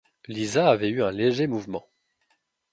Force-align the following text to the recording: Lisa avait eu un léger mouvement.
Lisa 0.27 0.67
avait 0.71 0.89
eu 0.89 1.03
un 1.03 1.11
léger 1.11 1.45
mouvement. 1.45 1.85